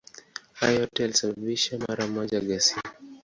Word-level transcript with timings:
Hayo 0.53 0.79
yote 0.79 1.01
yalisababisha 1.03 1.77
mara 1.87 2.07
moja 2.07 2.39
ghasia. 2.39 2.81